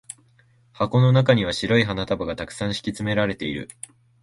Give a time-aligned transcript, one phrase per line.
[0.73, 3.69] 箱の中には白い花束が沢山敷き詰められている。